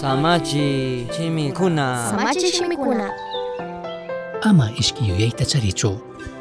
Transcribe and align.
samachi 0.00 1.06
chimikuna. 1.16 2.10
Samachi 2.10 2.50
chimikuna. 2.52 3.10
Ama 4.42 4.70
ishkiyuyayta 4.76 5.44
charichu 5.44 6.00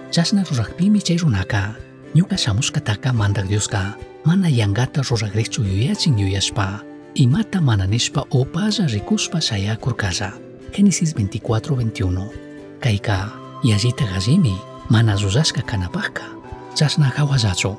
chasna 0.10 0.44
rurakpimi 0.44 1.02
chay 1.02 1.18
runaka. 1.18 1.76
Ñuka 2.16 2.38
shamushkataka 2.38 3.14
mandak 3.14 3.48
dioska 3.48 3.94
mana 4.26 4.48
yangata 4.50 5.02
rurakrichu 5.02 5.64
yuyachin 5.64 6.20
yuyashpa 6.20 6.80
imata 7.16 7.62
mana 7.62 7.88
nishpa 7.88 8.26
upalla 8.32 8.86
rikushpa 8.88 9.42
shayakurkalla 9.42 10.34
génesis 10.72 11.16
24:21 11.16 12.28
kayka 12.80 13.30
yallita 13.64 14.06
gallimi 14.06 14.56
mana 14.90 15.16
rurashka 15.18 15.62
kanapajka 15.62 16.24
chasna 16.76 17.12
jawallachu 17.18 17.76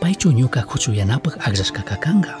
paychu 0.00 0.32
ñuka 0.32 0.60
huchuyanapaj 0.68 1.34
akllashkaka 1.40 1.96
kanka 1.96 2.36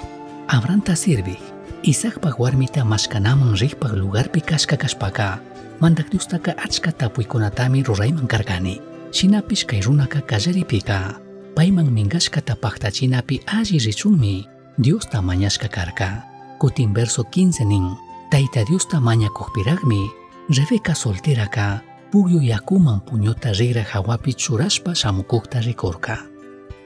abranta 0.48 0.96
sirvij 0.96 1.40
Isaacpaq 1.82 2.42
warmita 2.42 2.82
mashkanaman 2.82 3.54
riqpaq 3.54 3.94
lugarpi 3.94 4.42
kashka 4.42 4.74
kashpaka 4.74 5.38
mandak 5.78 6.10
Diostaka 6.10 6.58
achka 6.58 6.90
tapuykunatami 6.90 7.86
rurayman 7.86 8.26
karkani 8.26 8.82
shinapish 9.14 9.62
kay 9.62 9.78
runaka 9.78 10.18
kallaripika 10.26 11.22
payman 11.54 11.86
mingashka 11.94 12.42
tapaqtachinapi 12.42 13.46
alli 13.46 13.78
richunmi 13.78 14.42
Diosta 14.74 15.22
mañashka 15.22 15.70
karka 15.70 16.26
kutin 16.58 16.90
verso 16.90 17.22
15 17.22 17.62
nin 17.62 17.94
tayta 18.26 18.66
Diosta 18.66 18.98
mañakuqpiraqmi 18.98 20.10
Rebeca 20.50 20.98
solteraka 20.98 21.78
pugyu 22.10 22.42
yakuman 22.42 22.98
puñuta 23.06 23.54
rigra 23.54 23.86
hawapi 23.86 24.34
churashpa 24.34 24.98
shamukuqta 24.98 25.62
rikurka 25.62 26.26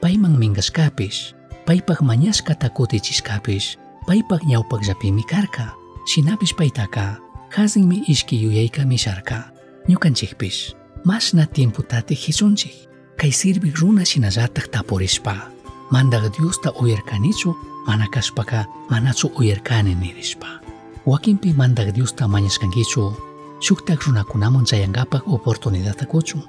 payman 0.05 0.37
mingashkapish 0.37 1.33
paypaq 1.65 2.05
mañashkata 2.05 2.69
kutichishkapish 2.69 3.81
paypaq 4.07 4.41
ñawpaqllapimi 4.45 5.23
karka. 5.23 5.73
Shinapish 6.05 6.51
paytaka 6.59 7.23
hasinmi 7.55 8.03
ishki 8.11 8.35
yuyayka 8.43 8.83
misharka 8.85 9.51
ñukanchikpish 9.87 10.75
mashna 11.05 11.45
tiemputati 11.45 12.15
hisunchik 12.15 12.75
kay 13.15 13.31
sirviq 13.31 13.79
runa 13.79 14.03
shinallatak 14.05 14.67
tapurishpa 14.67 15.47
mandak 15.91 16.33
Diosta 16.35 16.71
uyarkanichu 16.81 17.55
mana 17.87 18.07
kashpaka 18.11 18.65
manachu 18.89 19.31
uyarkani 19.39 19.95
nirishpa 19.95 20.59
wakinpi 21.05 21.53
mandak 21.53 21.95
Diosta 21.95 22.27
mañashkankichu 22.27 23.15
shuktak 23.63 24.03
runakunaman 24.03 24.65
chayankapaq 24.65 25.23
oportunidadta 25.27 26.05
kuchun 26.05 26.43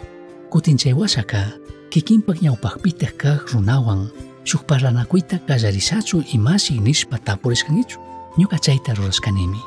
kutin 0.50 0.78
chay 0.78 0.92
washaka 0.98 1.52
kikinpak 1.90 2.42
ñawpaqpitaq 2.42 3.14
kaq 3.16 3.52
runawan 3.54 4.10
shuk 4.44 4.62
parlanakuyta 4.68 5.38
kallarishachu 5.48 6.22
imashik 6.36 6.80
nishpa 6.80 7.18
tapurishkankichu 7.18 7.98
ñuka 8.38 8.58
chayta 8.58 8.94
rurashkanimi 8.94 9.60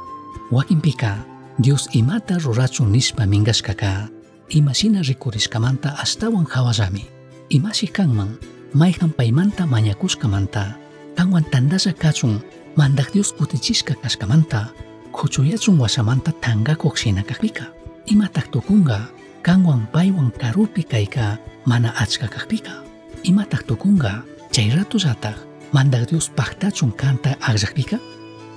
wakinpika 0.52 1.18
Dios 1.60 1.90
imata 1.94 2.38
rurachun 2.38 2.90
nishpa 2.92 3.26
mingashkaka 3.26 4.10
imashina 4.50 5.02
rikurishkamanta 5.02 5.98
astawan 6.00 6.46
hawallami 6.46 7.06
imashik 7.50 7.92
kanman 7.98 8.38
mayqan 8.74 9.10
paymanta 9.18 9.66
mañakushkamanta 9.66 10.78
kanwan 11.18 11.44
tandalla 11.52 11.94
kachun 11.94 12.40
mandak 12.78 13.10
Dios 13.14 13.34
kutichishka 13.34 13.94
kashkamanta 14.04 14.70
kuchuyachun 15.12 15.80
washamanta 15.82 16.32
tangakuq 16.44 16.96
shina 16.98 17.24
kaqpika 17.26 17.66
imataq 18.06 18.52
tukunga 18.54 19.10
kanwan 19.42 19.90
paywan 19.90 20.30
karupi 20.38 20.84
kayka 20.86 21.42
mana 21.66 21.90
achka 21.98 22.28
kaqpika 22.30 22.86
imataq 23.26 23.66
tukunga 23.66 24.22
chay 24.58 24.74
ratullataq 24.74 25.38
mandak 25.70 26.10
Dios 26.10 26.34
paqtachun 26.34 26.90
kanta 26.98 27.38
aqllaqpika 27.46 28.02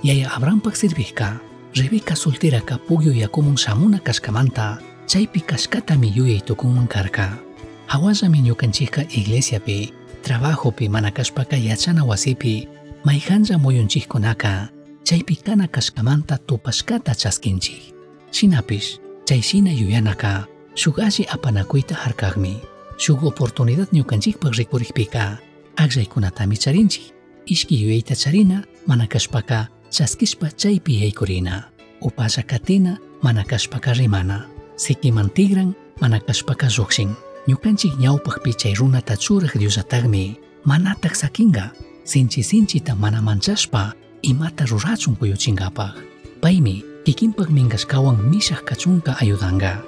yaya 0.01 0.33
Abrahampak 0.33 0.73
sirviqka 0.73 1.37
Rebeca 1.77 2.17
solteraka 2.17 2.81
pugyu 2.81 3.13
yakumun 3.13 3.53
shamuna 3.53 4.01
kashkamanta 4.01 4.81
chaypi 5.05 5.45
kashkatami 5.45 6.09
yuyay 6.17 6.41
tukunman 6.41 6.89
karka 6.89 7.37
hawallami 7.85 8.41
ñukanchikka 8.49 9.05
iglesiapi 9.13 9.93
trabajopi 10.25 10.89
mana 10.89 11.13
kashpaka 11.13 11.53
yachana 11.53 12.01
wasipi 12.01 12.65
mayqanlla 13.05 13.61
muyunchikkunaka 13.61 14.73
chaypi 15.05 15.35
kana 15.45 15.69
kashkamanta 15.69 16.41
tupashkata 16.49 17.13
chaskinchik 17.13 17.93
shinapish 18.33 18.97
chayshina 19.29 19.69
yuyanaka 19.69 20.49
shuk 20.73 20.97
alli 20.97 21.29
apanakuyta 21.29 21.93
harkaqmi 21.93 22.57
shuk 22.97 23.21
oportunidad 23.21 23.93
ñukanchikpak 23.93 24.57
rikurikpika 24.57 25.50
agzaykuna 25.75 26.31
tamicharinchik 26.31 27.13
ishki 27.45 27.75
yuyaitacharina 27.83 28.63
mana 28.87 29.07
kashpaka 29.07 29.67
chaskishpa 29.89 30.47
chaypi 30.51 31.01
yaykurina 31.01 31.63
upalla 32.01 32.43
katena 32.43 32.97
mana 33.21 33.43
kashpaka 33.43 33.93
rimana 33.93 34.45
sikimantigran 34.75 35.73
mana 36.01 36.19
kashpaka 36.19 36.67
llukshin 36.67 37.13
ñukanchik 37.47 37.93
ñawpakpi 37.99 38.53
chay 38.53 38.73
runata 38.73 39.17
churak 39.17 39.57
diosatagmi 39.57 40.37
manatak 40.65 41.15
sakinga 41.15 41.71
sinchi 42.03 42.43
sinchita 42.43 42.95
mana 42.95 43.21
manchashpa 43.21 43.93
imata 44.21 44.65
rurachun 44.65 45.15
kuyuchinkapak 45.15 45.97
paymi 46.41 46.83
kikinpak 47.05 47.49
minkashkawan 47.49 48.17
mishak 48.29 48.61
kachunka 48.65 49.17
ayudanka 49.21 49.81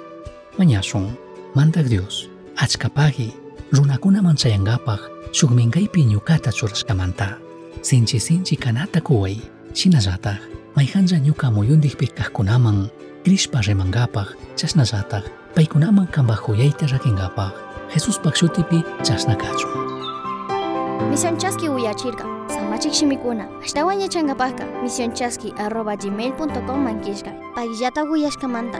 mañashun 0.58 1.14
mantak 1.54 1.86
dios 1.86 2.26
achkapagi 2.58 3.30
runakunaman 3.74 4.36
chayankapaq 4.38 5.00
shuk 5.34 5.50
minkaypi 5.50 6.04
ñukata 6.06 6.50
churashkamanta 6.52 7.38
sinchi 7.82 8.20
sinchi 8.20 8.56
kanata 8.56 9.00
kuway 9.00 9.36
shinallataj 9.74 10.38
mayqanlla 10.76 11.18
ñuka 11.26 11.50
muyundikpi 11.50 12.06
kaqkunaman 12.18 12.86
krishpa 13.24 13.58
rimankapaq 13.66 14.28
chasnallataj 14.58 15.24
paykunaman 15.54 16.06
kanpaq 16.14 16.40
huyayta 16.46 16.86
rakinkapaq 16.86 17.52
Jesuspak 17.94 18.34
shutipi 18.36 18.78
chasna 19.02 19.34
kachun 19.36 19.84
Misión 21.10 21.38
Chasqui 21.38 21.68
uyachirka. 21.68 22.24
Samachik 22.48 22.92
shimikuna. 22.94 23.46
Ashtawan 23.62 24.00
yachankapajka. 24.00 24.64
Misión 24.82 25.12
Chasqui 25.14 25.52
arroba 25.58 25.96
gmail.com 25.96 26.80
mankishka. 26.84 27.30
Pagillata 27.54 28.02
uyashkamanta. 28.04 28.78